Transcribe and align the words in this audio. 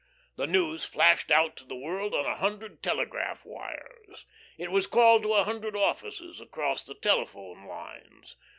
The 0.35 0.47
news 0.47 0.83
flashed 0.83 1.29
out 1.29 1.55
to 1.57 1.63
the 1.63 1.75
world 1.75 2.15
on 2.15 2.25
a 2.25 2.35
hundred 2.37 2.81
telegraph 2.81 3.45
wires; 3.45 4.25
it 4.57 4.71
was 4.71 4.87
called 4.87 5.21
to 5.21 5.33
a 5.33 5.43
hundred 5.43 5.75
offices 5.75 6.41
across 6.41 6.83
the 6.83 6.95
telephone 6.95 7.67
lines. 7.67 8.35